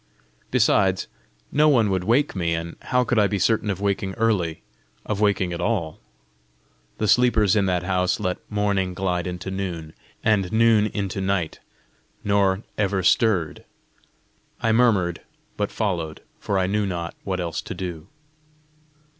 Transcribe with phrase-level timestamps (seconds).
[0.49, 1.05] Besides,
[1.51, 4.63] no one would wake me, and how could I be certain of waking early
[5.05, 5.99] of waking at all?
[6.97, 9.93] the sleepers in that house let morning glide into noon,
[10.23, 11.59] and noon into night,
[12.23, 13.63] nor ever stirred!
[14.59, 15.21] I murmured,
[15.55, 18.07] but followed, for I knew not what else to do.